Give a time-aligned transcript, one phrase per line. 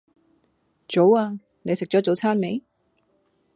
[0.87, 1.39] 早呀！
[1.61, 2.63] 你食左早餐未